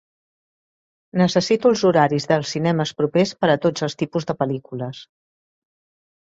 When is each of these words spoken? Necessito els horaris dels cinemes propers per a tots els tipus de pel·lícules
Necessito 1.21 1.71
els 1.73 1.83
horaris 1.89 2.25
dels 2.31 2.53
cinemes 2.55 2.95
propers 3.03 3.35
per 3.43 3.51
a 3.55 3.59
tots 3.67 3.87
els 3.89 3.97
tipus 4.01 4.27
de 4.33 4.37
pel·lícules 4.41 5.05